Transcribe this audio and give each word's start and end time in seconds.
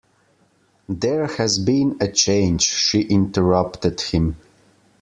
There 0.89 1.27
has 1.27 1.59
been 1.59 1.97
a 2.01 2.11
change, 2.11 2.63
she 2.63 3.01
interrupted 3.01 4.01
him. 4.01 4.37